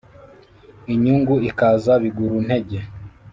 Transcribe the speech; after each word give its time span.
inyungu 0.93 1.35
ikaza 1.49 1.93
biguru 2.03 2.37
ntege 2.47 2.79